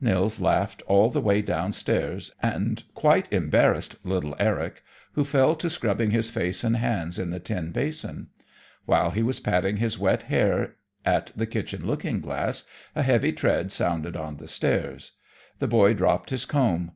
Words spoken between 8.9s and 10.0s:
he was patting his